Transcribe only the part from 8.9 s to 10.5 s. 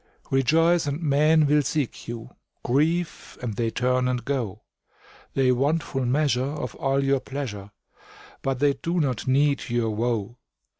not need your woe.